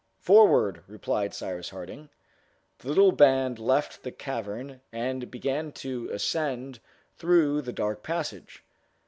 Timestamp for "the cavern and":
4.01-5.29